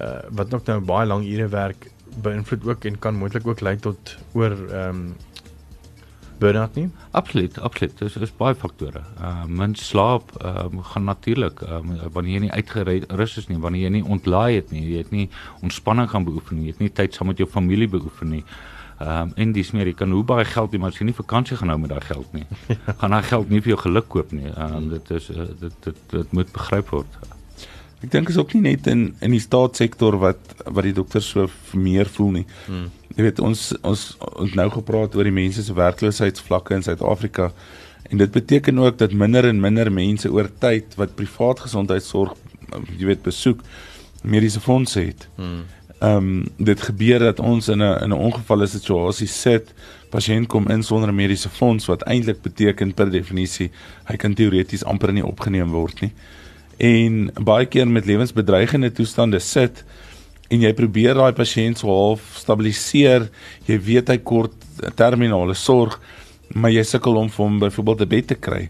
[0.00, 1.90] uh, wat nog nou baie lang ure werk
[2.22, 5.16] beïnvloed ook en kan moontlik ook lei tot oor ehm um,
[6.38, 6.90] burn-out nie?
[7.10, 7.98] Absoluut, absoluut.
[7.98, 9.02] Dis is baie faktore.
[9.20, 13.48] Ehm uh, min slaap ehm uh, gaan natuurlik ehm uh, wanneer jy nie uitgerus is
[13.48, 15.28] nie, wanneer jy nie ontlaai het nie, jy het nie
[15.62, 18.44] ontspanning gaan beoefen nie, jy het nie tyd saam met jou familie beoefen nie.
[18.98, 21.16] Ehm um, en dis meer jy kan hoe baie geld jy maar as jy nie
[21.16, 22.46] vakansie gaan hou met daai geld nie.
[23.00, 24.52] gaan daai geld nie vir jou geluk koop nie.
[24.52, 27.18] Ehm um, dit is uh, dit, dit dit moet begryp word.
[28.06, 31.48] Ek dink is ook nie net in in die staatssektor wat wat die dokters so
[31.74, 32.44] meer voel nie.
[32.68, 32.86] Hmm.
[33.16, 34.04] Jy weet ons ons
[34.36, 37.50] ons nou gepraat oor die mense se werkloosheidsvlakke in Suid-Afrika
[38.06, 42.36] en dit beteken ook dat minder en minder mense oor tyd wat privaat gesondheidsorg
[42.94, 43.66] jy weet besoek
[44.22, 45.26] mediese fondse het.
[45.40, 45.64] Hmm.
[45.98, 49.74] Ehm um, dit gebeur dat ons in 'n in 'n ongevalle situasie sit,
[50.10, 53.70] pasiënt kom in sonder 'n mediese fonds wat eintlik beteken per definisie
[54.04, 56.12] hy kan teoreties amper nie opgeneem word nie.
[56.76, 59.84] En baie keer met lewensbedreigende toestande sit
[60.52, 63.30] en jy probeer daai pasiënt so half stabiliseer.
[63.66, 64.54] Jy weet hy kort
[64.98, 65.96] terminale sorg,
[66.54, 68.68] maar jy sukkel om vir hom byvoorbeeld 'n bed te kry.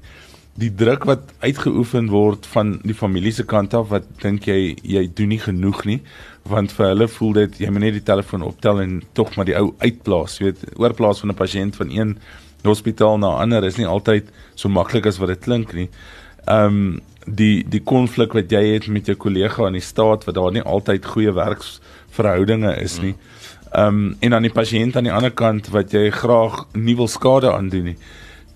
[0.57, 5.11] Die druk wat uitgeoefen word van die familie se kant af wat dink jy jy
[5.15, 6.01] doen nie genoeg nie,
[6.45, 9.57] want vir hulle voel dit jy moet net die telefoon optel en tog maar die
[9.57, 12.19] ou uitplaas, jy weet, oorplaas van 'n pasiënt van een
[12.65, 15.89] hospitaal na ander is nie altyd so maklik as wat dit klink nie.
[16.47, 20.37] Ehm um, die die konflik wat jy het met jou kollega in die staat wat
[20.37, 23.15] daar nie altyd goeie werksverhoudinge is nie.
[23.73, 27.11] Ehm um, en dan die pasiënt aan die ander kant wat jy graag nie wil
[27.11, 27.97] skade aan doen nie.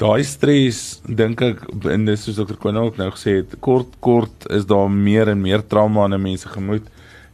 [0.00, 4.46] Daai stres dink ek in dis soos dokter Koning ook nou gesê het, kort kort
[4.48, 6.86] is daar meer en meer trauma aan mense gemoed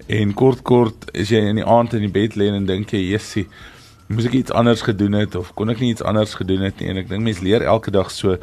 [0.08, 3.04] en kort kort is jy in die aand in die bed lê en dink jy,
[3.12, 3.46] "Jessie,
[4.08, 6.88] moes ek iets anders gedoen het of kon ek nie iets anders gedoen het nie?"
[6.88, 8.38] En ek dink mense leer elke dag so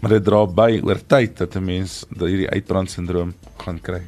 [0.00, 4.02] maar dit dra by oor tyd dat 'n mens dat hierdie uitbrandsindroom gaan kry.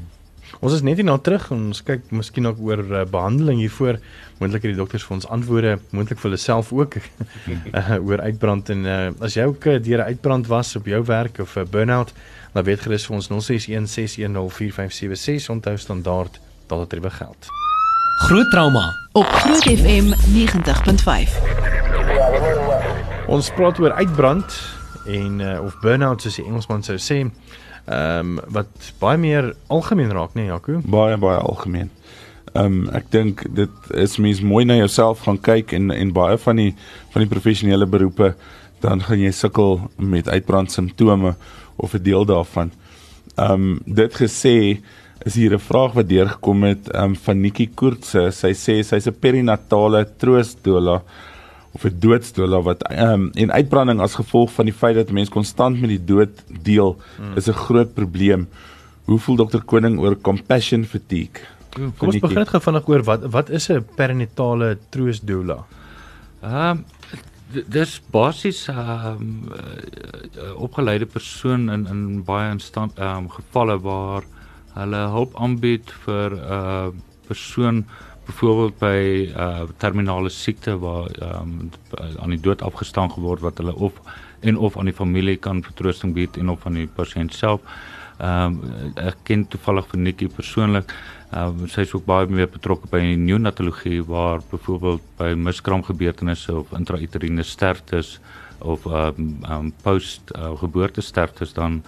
[0.60, 3.98] Ons is net hier na terug en ons kyk miskien ook oor uh, behandeling hiervoor.
[4.38, 7.02] Moontlik het die dokters vir ons antwoorde, moontlik vir hulle self ook uh,
[8.06, 11.38] oor uitbrand en uh, as jy ook uh, deur 'n uitbrand was op jou werk
[11.38, 12.12] of 'n uh, burn-out,
[12.52, 13.32] dan weet gerus vir ons 0616104576
[15.48, 17.46] onthou standaard dat dit reg geld.
[18.28, 21.30] Groot trauma op Groot FM 90.5.
[23.26, 24.79] Ons praat oor uitbrand
[25.16, 27.22] en uh, of burn-out soos die Engelsman sou sê.
[27.86, 30.80] Ehm um, wat baie meer algemeen raak, nee Jaco?
[30.84, 31.90] Baie baie algemeen.
[32.52, 36.38] Ehm um, ek dink dit is mens mooi na jouself gaan kyk en en baie
[36.38, 36.74] van die
[37.12, 38.34] van die professionele beroepe
[38.80, 41.34] dan gaan jy sukkel met uitbrand simptome
[41.76, 42.72] of 'n deel daarvan.
[43.36, 44.80] Ehm um, dit gesê
[45.24, 48.30] is hier 'n vraag wat deurgekom het um, van Nikki Koortse.
[48.30, 51.02] Sy sê sy's 'n perinatale troostdoula
[51.72, 55.30] of 'n doodsdoel wat ehm um, en uitbranding as gevolg van die feit dat mense
[55.30, 57.36] konstant met die dood deel hmm.
[57.36, 58.48] is 'n groot probleem.
[59.04, 61.40] Hoe voel dokter Koning oor compassion fatigue?
[61.70, 65.64] Kom ons begin net gou vinnig oor wat wat is 'n perinatale troostdoula?
[66.42, 66.84] Ehm um,
[67.52, 69.52] dis basies 'n um,
[70.56, 74.22] opgeleide persoon in in baie instand ehm um, gevalle waar
[74.74, 76.88] hulle hulp aanbied vir 'n uh,
[77.26, 77.84] persoon
[78.30, 78.98] byvoorbeeld by
[79.34, 81.70] uh terminale siekte waar um
[82.22, 83.96] aan die dood afgestaan geword wat hulle of
[84.40, 87.64] en of aan die familie kan vertroosting bied en of aan die pasiënt self.
[88.20, 88.60] Um
[89.00, 90.92] ek ken toevallig vir Nikki persoonlik.
[91.36, 97.46] Um sy is ook baie meer betrokke by neonatologie waar byvoorbeeld by miskraamgebeurtenisse of intrauteriene
[97.46, 98.18] sterftes
[98.60, 101.82] of um, um post uh, geboorte sterftes dan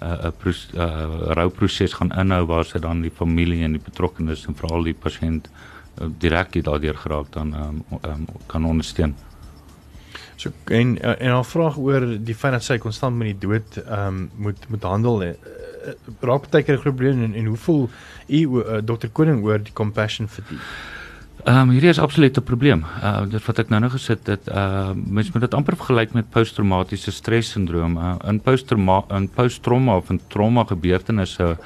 [0.00, 4.54] 'n uh, uh, rouproses gaan inhou waar sy dan die familie en die betrokkenes en
[4.54, 5.79] veral die pasiënt uh,
[6.18, 9.14] direk daardeur geraak dan um, um, kan ondersteun.
[10.36, 14.06] So en en 'n vraag oor die feit dat sy konstant met die dood ehm
[14.06, 15.32] um, moet moet handel uh,
[16.20, 17.90] raak baie keer 'n probleem en, en hoe voel
[18.28, 20.64] u uh, dokter Koning oor die compassion fatigue?
[21.44, 22.84] Ehm um, hierdie is absoluut 'n probleem.
[23.02, 26.30] Uh dit wat ek nou nou gesit het, uh mens moet dit amper vergelyk met
[26.30, 27.96] posttraumatiese stressindroom.
[27.96, 31.56] Uh, in posttrauma in posttrauma of 'n trauma gebeurtenisse uh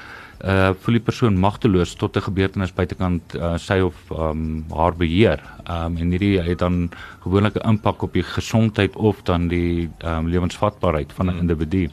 [0.45, 5.41] voel die persoon magteloos tot 'n gebeurtenis buitekant uh, sy of um, haar beheer.
[5.65, 6.91] Um en hierdie het dan
[7.23, 11.39] gewoonlik 'n impak op die gesondheid of dan die um, lewensvatbaarheid van 'n hmm.
[11.39, 11.89] individu.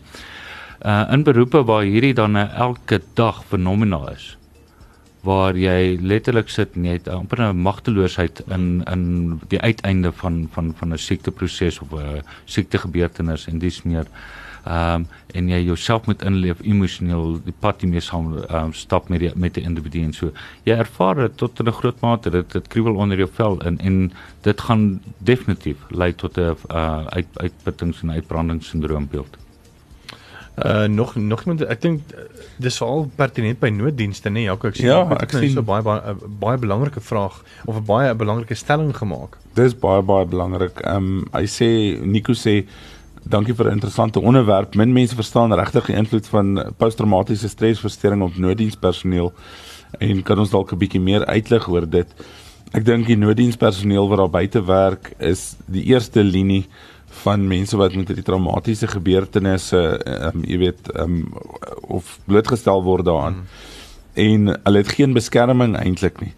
[0.84, 4.36] Uh in beroepe waar hierdie dan uh, elke dag fenomenaal is
[5.22, 10.48] waar jy letterlik sit en jy het amper 'n magteloosheid in in die uiteinde van
[10.52, 14.06] van van 'n siekteproses of 'n siektegebeurtenis en dis meer
[14.64, 19.20] ehm um, en jy jouself moet inleef emosioneel die pad mee saam um, stap met
[19.20, 20.31] die met die individu en so
[20.68, 24.12] jy ervaar dit tot 'n groot mate dit dit kriebel onder jou vel en en
[24.40, 29.37] dit gaan definitief lei tot 'n uh, uit uitputtings en uitbrandingssindroom beeld
[30.57, 32.27] Uh nog nog iemand ek dink uh,
[32.61, 35.81] dis veral pertinent by nooddienste nê nee, Jaco ek sien ja, ek sien so baie
[35.81, 39.38] baie baie belangrike vraag of 'n baie belangrike stelling gemaak.
[39.57, 40.85] Dis baie baie belangrik.
[40.85, 41.68] Ehm um, hy sê
[42.05, 42.66] Nico sê
[43.22, 44.74] dankie vir 'n interessante onderwerp.
[44.74, 49.32] Min mense verstaan regtig die invloed van posttraumatiese stresversteuring op nooddienspersoneel
[49.98, 52.08] en kan ons dalk 'n bietjie meer uitlig oor dit.
[52.72, 56.66] Ek dink die nooddienspersoneel wat daar buite werk is die eerste linie
[57.22, 61.35] van mense wat met hierdie traumatiese gebeurtenisse ehm um, jy weet ehm um,
[61.88, 63.35] of blootgestel word daaraan.
[63.35, 63.46] Mm.
[64.14, 66.32] En hulle het geen beskerming eintlik nie.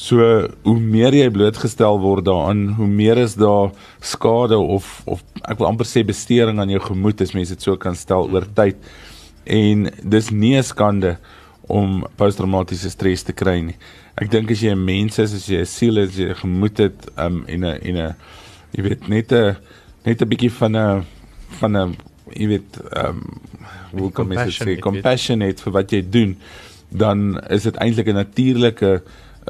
[0.00, 0.24] So
[0.64, 5.68] hoe meer jy blootgestel word daaraan, hoe meer is daar skade of of ek wil
[5.68, 8.80] amper sê bestering aan jou gemoed as mense dit so kan stel oor tyd.
[9.44, 11.18] En dis nie 'n skande
[11.68, 13.76] om posttraumatiese stres te kry nie.
[14.16, 16.98] Ek dink as jy 'n mens is, as jy 'n siel is, jy gemoed het
[17.18, 18.14] um, en 'n en 'n
[18.72, 19.56] jy weet net 'n
[20.04, 21.04] net 'n bietjie van 'n
[21.60, 21.96] van 'n
[22.32, 23.20] jy weet ehm um,
[23.92, 26.36] hoe kom mens sê compassionate vir wat jy doen
[26.88, 29.02] dan is dit eintlik 'n natuurlike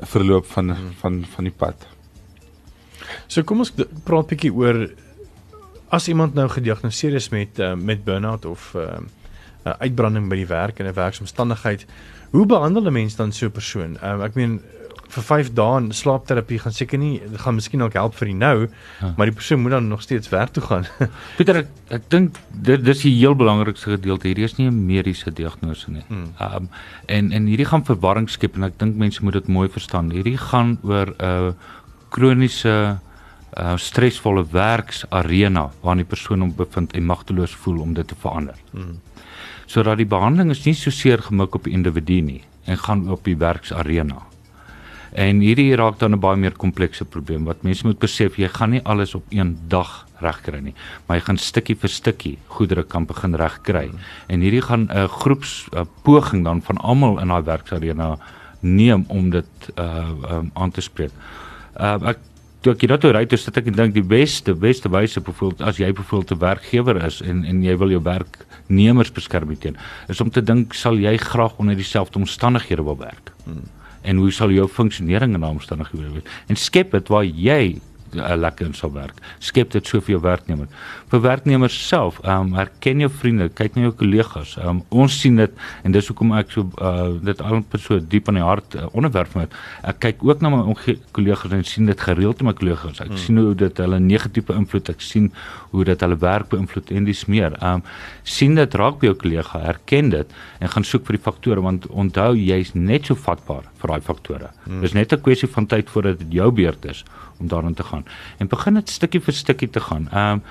[0.03, 0.93] verloop van hmm.
[1.01, 1.87] van van die pad.
[3.27, 3.73] So kom ons
[4.05, 4.89] praat bietjie oor
[5.91, 9.01] as iemand nou gediagnoseer is met uh, met burn-out of uh,
[9.65, 11.87] uh, uitbranding by die werk en 'n werksomstandigheid,
[12.31, 13.99] hoe behandel 'n mens dan so 'n persoon?
[14.03, 14.61] Uh, ek meen
[15.11, 18.69] vir 5 dae slaapterapie gaan seker nie gaan miskien ook help vir die nou,
[19.01, 19.13] ja.
[19.17, 20.87] maar die persoon moet dan nog steeds werk toe gaan.
[21.39, 24.31] Pieter ek, ek dink dit dis die heel belangrikste gedeelte.
[24.31, 26.05] Hierdie is nie 'n mediese diagnose nie.
[26.09, 26.33] Hmm.
[26.39, 26.71] Um
[27.07, 30.11] en en hierdie gaan verwarring skep en ek dink mense moet dit mooi verstaan.
[30.11, 31.53] Hierdie gaan oor 'n uh,
[32.11, 32.99] kroniese
[33.59, 38.59] uh stresvolle werksarena waarin die persoon hom bevind en magteloos voel om dit te verander.
[38.71, 39.01] Hmm.
[39.67, 43.25] Sodat die behandeling is nie so seer gemik op die individu nie en gaan op
[43.25, 44.30] die werksarena.
[45.13, 48.71] En hierdie raak dan 'n baie meer komplekse probleem wat mense moet besef jy gaan
[48.71, 50.75] nie alles op een dag regkry nie,
[51.07, 53.87] maar jy gaan stukkie vir stukkie goedere kan begin regkry.
[53.87, 53.99] Hmm.
[54.27, 58.19] En hierdie gaan 'n groeps a poging dan van almal in daai werksarena
[58.61, 61.11] neem om dit uh um, aan te spreek.
[61.81, 62.19] Uh ek
[62.61, 65.77] toe ek dit ry toe sit ek en dink die beste beste wyse byvoorbeeld as
[65.77, 69.77] jy byvoorbeeld 'n werkgewer is en en jy wil jou werknemers beskerm teen
[70.09, 73.33] is om te dink sal jy graag onder dieselfde omstandighede wil werk.
[73.45, 76.29] Hmm en hoe sal jou funksionering in omstandighede wees?
[76.47, 77.81] En skep dit waar jy
[78.17, 79.19] uh, lekker in sal werk.
[79.39, 80.69] Skep dit so vir jou werknemer.
[81.11, 84.57] Vir werknemers self, ehm um, herken jou vriende, kyk na jou kollegas.
[84.59, 88.31] Ehm um, ons sien dit en dis hoekom ek so uh, dit al so diep
[88.33, 89.55] in die hart uh, onderwerp met.
[89.87, 90.77] Ek kyk ook na my
[91.17, 93.01] kollegas en sien dit gereeld in my kollegas.
[93.01, 93.23] Ek hmm.
[93.25, 95.31] sien hoe dit hulle negatiewe invloed, ek sien
[95.71, 97.57] hoe dit hulle werk beïnvloed en dis meer.
[97.61, 97.87] Ehm um,
[98.31, 101.89] sien dit raak by jou kollega, herken dit en gaan soek vir die faktore want
[101.91, 104.53] onthou jy's net so vatbaar vir daai faktore.
[104.67, 104.85] Hmm.
[104.85, 107.05] Dis net 'n kwessie van tyd voordat dit jou beurt is
[107.41, 108.05] om daarin te gaan
[108.39, 110.09] en begin dit stukkie vir stukkie te gaan.
[110.13, 110.45] Ehm um,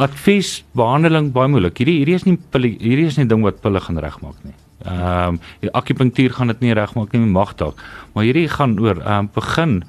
[0.00, 1.76] advies behandeling baie moeilik.
[1.76, 4.54] Hierdie hierdie is nie pille, hierdie is nie ding wat pille gaan regmaak nie.
[4.88, 7.80] Ehm um, akupunktuur gaan dit nie regmaak nie, mag dalk.
[8.14, 9.82] Maar hierdie gaan oor ehm um, begin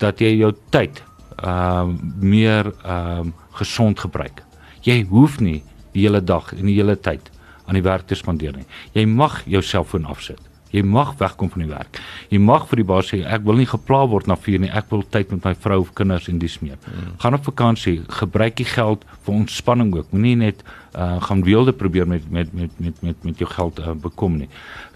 [0.00, 1.02] dat jy jou tyd
[1.42, 4.42] ehm um, meer ehm um, gesond gebruik.
[4.86, 5.60] Jy hoef nie
[5.92, 7.30] die hele dag en die hele tyd
[7.66, 8.66] aan die werk te spandeer nie.
[8.96, 10.40] Jy mag jou selfoon afsit.
[10.70, 11.98] Jy mag wegkom van die werk.
[12.30, 14.70] Jy mag vir die baas sê ek wil nie gepla word na 4 nie.
[14.70, 16.78] Ek wil tyd met my vrou of kinders en dis meer.
[16.84, 17.16] Hmm.
[17.22, 20.12] Gaan op vakansie, gebruik die geld vir ontspanning ook.
[20.14, 20.62] Moenie net
[20.94, 24.48] uh gaan weelde probeer met met met met met met jou geld uh, bekom nie.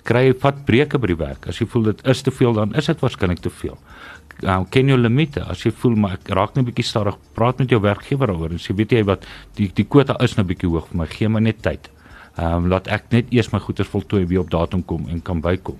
[0.06, 1.48] Kry vat breuke by die werk.
[1.50, 3.78] As jy voel dit is te veel dan is dit waarskynlik te veel.
[4.42, 5.42] Uh, ken jou limite.
[5.42, 8.50] As jy voel maar ek raak net 'n bietjie stadig, praat met jou werkgewer daaroor
[8.50, 11.06] en sê weet jy wat die die kwota is nou bietjie hoog vir my.
[11.06, 11.90] Gee my net tyd
[12.34, 15.40] ehm um, laat ek net eers my goeder voltooi weer op datum kom en kan
[15.40, 15.78] bykom.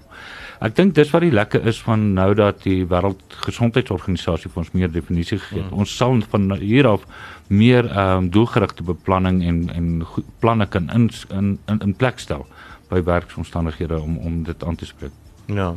[0.62, 4.92] Ek dink dis wat die lekker is van nou dat die wêreldgesondheidsorganisasie vir ons meer
[4.92, 5.72] definisie gegee het.
[5.72, 5.82] Mm.
[5.82, 7.02] Ons sal van hier af
[7.48, 10.06] meer ehm um, doelgerigte beplanning en en
[10.40, 12.46] planne kan in in in, in plek stel
[12.88, 15.12] by werksomstandighede om om dit aan te spreek.
[15.46, 15.74] Ja.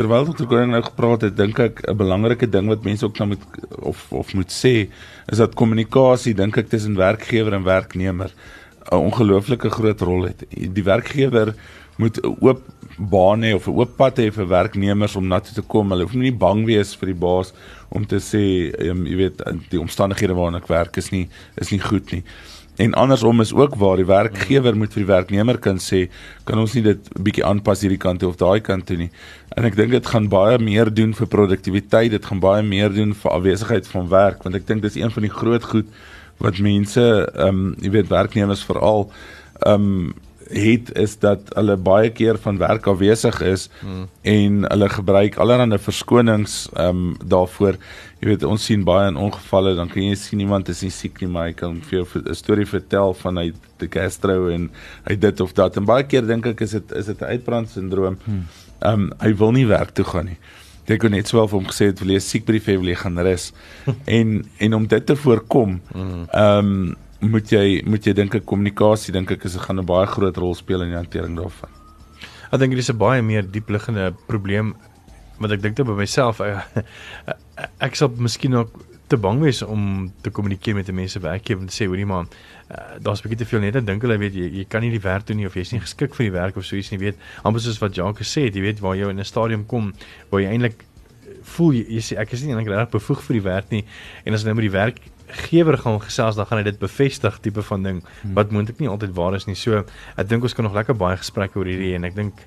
[0.00, 3.28] terwyl dokter Koning nou gepraat het, dink ek 'n belangrike ding wat mense ook nou
[3.28, 3.44] moet
[3.82, 4.88] of of moet sê,
[5.28, 8.32] is dat kommunikasie dink ek tussen werkgewer en werknemer
[8.88, 10.44] 'n ongelooflike groot rol het.
[10.50, 11.54] Die werkgewer
[11.96, 12.62] moet 'n oop
[12.96, 15.90] baan hê of 'n oop pad hê vir werknemers om na toe te kom.
[15.90, 17.52] Hulle hoef nie bang wees vir die baas
[17.88, 21.80] om te sê, um, jy weet, die omstandighede waarin ek werk is nie is nie
[21.80, 22.24] goed nie.
[22.76, 26.08] En andersom is ook waar die werkgewer moet vir die werknemer kan sê,
[26.44, 29.10] kan ons nie dit bietjie aanpas hierdie kant toe of daai kant toe nie.
[29.56, 33.12] En ek dink dit gaan baie meer doen vir produktiwiteit, dit gaan baie meer doen
[33.14, 35.92] vir afwesigheid van werk, want ek dink dis een van die groot goed
[36.40, 39.08] wat mense ehm um, jy weet werknemers veral
[39.60, 40.12] ehm um,
[40.50, 44.08] het is dat hulle baie keer van werk afwesig is hmm.
[44.26, 47.78] en hulle gebruik allerlei verskonings ehm um, daarvoor.
[48.20, 51.20] Jy weet ons sien baie in ongevalle dan kan jy sien iemand is nie siek
[51.22, 54.70] nie maar hy kan vir jou 'n storie vertel van hy die gastro en
[55.06, 57.70] hy dit of dat en baie keer dink ek is dit is dit 'n uitbrand
[57.70, 58.18] sindroom.
[58.24, 58.46] Hmm.
[58.80, 60.38] Ehm um, hy wil nie werk toe gaan nie.
[60.86, 62.96] Ek kon net swaar vir hom gesê het wil jy siek brief hê wil jy
[62.98, 63.52] gaan rus.
[64.18, 66.26] en en om dit te voorkom hmm.
[66.32, 69.86] ehm um, moet jy moet jy dink ek kommunikasie dink ek is dit gaan 'n
[69.86, 71.68] baie groot rol speel in die hantering daarvan.
[72.50, 74.74] Ek dink dit is 'n baie meer diepliggende probleem
[75.38, 76.84] wat ek dink te by myself ek,
[77.86, 78.72] ek sal miskien ook
[79.10, 82.28] te bang wees om te kommunikeer met mense werkgewer en te sê hoorie man
[82.70, 85.26] uh, daar's baie te veel net dink hulle weet jy jy kan nie die werk
[85.26, 87.64] doen nie of jy's nie geskik vir die werk of so iets nie weet amper
[87.64, 89.92] soos wat Jacques gesê het jy weet waar jy in 'n stadium kom
[90.30, 90.84] waar jy eintlik
[91.42, 93.84] voel jy, jy sê ek is nie eintlik reg bevoeg vir die werk nie
[94.24, 97.62] en as nou met die werk gewer gaan gesels dan gaan hy dit bevestig tipe
[97.62, 98.34] van ding hmm.
[98.34, 99.56] wat moontlik nie altyd waar is nie.
[99.58, 99.84] So
[100.16, 102.44] ek dink ons kan nog lekker baie gesprekke oor hierdie en ek dink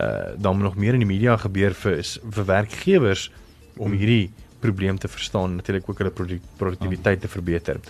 [0.00, 3.28] uh dan moet nog meer in die media gebeur vir vir werkgewers
[3.76, 3.98] om hmm.
[4.00, 4.30] hierdie
[4.62, 6.14] probleem te verstaan natuurlik ook hulle
[6.56, 7.82] produktiwiteit te verbeter.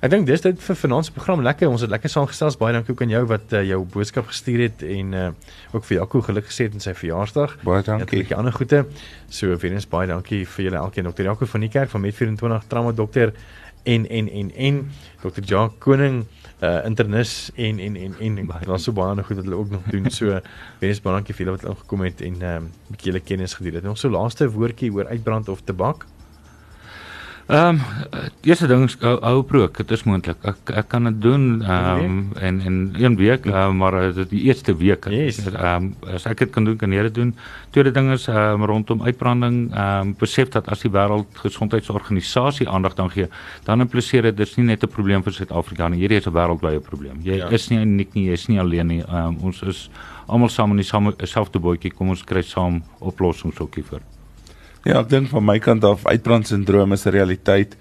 [0.00, 1.68] Ek dink dis dit vir finansie program lekker.
[1.68, 2.56] Ons het lekker saamgesels.
[2.56, 5.26] Baie dankie ook aan jou wat uh, jou boodskap gestuur het en uh,
[5.76, 7.58] ook vir Jaco geluk gesê het in sy verjaarsdag.
[7.68, 8.22] Baie dankie.
[8.30, 8.86] Ja, ander goeie.
[9.28, 11.10] So weer eens baie dankie vir julle elkeen.
[11.12, 11.28] Dr.
[11.28, 13.34] Jaco van die kerk van Met 24 trauma dokter
[13.82, 14.90] en en en en
[15.22, 15.42] Dr.
[15.44, 16.24] Jacques Koning
[16.60, 20.10] uh internis en en en en daar's so baie goed wat hulle ook nog doen.
[20.10, 20.40] So
[20.80, 23.54] wees baie dankie vir julle wat ingekom het en ehm um, 'n bietjie julle kennis
[23.54, 23.84] gedeel het.
[23.84, 26.06] Nog so laaste woordjie oor uitbrand of tabak.
[27.50, 27.80] Ehm um,
[28.46, 30.38] eerste ding is hou prook, dit is moontlik.
[30.46, 34.42] Ek ek kan dit doen ehm um, en en een week, uh, maar dit die
[34.46, 35.40] eerste week ehm yes.
[35.50, 37.32] um, as ek dit kan doen, kan jy dit doen.
[37.74, 42.94] Tweede ding is ehm um, rondom uitbranding, ehm um, besef dat as die wêreldgesondheidsorganisasie aandag
[42.94, 43.26] dan gee,
[43.66, 46.78] dan impliseer dit dis nie net 'n probleem vir Suid-Afrika nie, hierdie is 'n wêreldwye
[46.78, 47.18] probleem.
[47.22, 47.50] Jy ja.
[47.50, 49.02] is nie uniek nie, jy is nie alleen nie.
[49.02, 49.90] Ehm um, ons is
[50.28, 50.84] almal saam in
[51.18, 51.90] dieselfde bootjie.
[51.90, 54.19] Kom ons kry saam oplossings ook hiervoor.
[54.84, 57.76] Ja, ek dink van my kant af uitbrandsindroom is 'n realiteit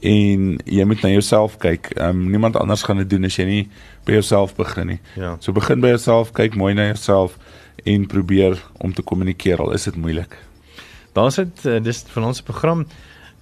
[0.00, 1.92] en jy moet na jouself kyk.
[1.96, 3.68] Ehm um, niemand anders gaan dit doen as jy nie
[4.04, 5.00] by jouself begin nie.
[5.16, 5.36] Ja.
[5.40, 7.38] So begin by jouself, kyk mooi na jouself
[7.84, 10.36] en probeer om te kommunikeer al is dit moeilik.
[11.12, 12.86] Daar's dit uh, dis van ons program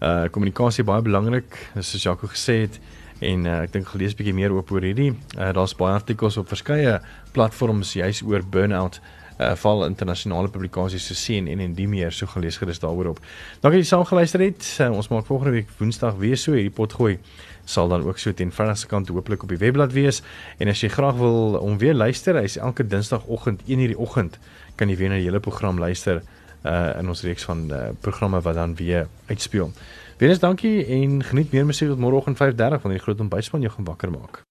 [0.01, 2.79] uh kommunikasie baie belangrik, soos Jaco gesê het
[3.21, 5.15] en uh, ek dink gelees bietjie meer oor hierdie.
[5.39, 7.01] Uh, Daar's baie artikels op verskeie
[7.33, 9.01] platforms juis oor burn-out
[9.39, 13.21] uh, val internasionale publikasies so CNN en die meer so gelees gerus daaroor op.
[13.61, 14.77] Dankie dat jy saam geluister het.
[14.81, 17.19] Uh, ons maak volgende week Woensdag weer so hierdie pot gooi
[17.69, 20.23] sal dan ook so teen se kant hopelik op die webblad wees
[20.59, 24.39] en as jy graag wil om weer luister, hy's elke Dinsdagoggend 1:00 die oggend
[24.77, 26.23] kan jy weer na die hele program luister
[26.65, 29.71] uh in ons reeks van uh, programme wat dan weer uitspeel.
[30.19, 33.85] Weens dankie en geniet meer musiek tot môreoggend 5:30 van die groot ontbytspan jou gaan
[33.85, 34.48] wakker maak.